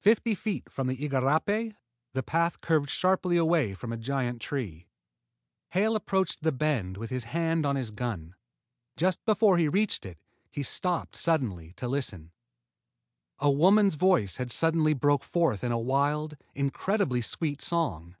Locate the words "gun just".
7.90-9.22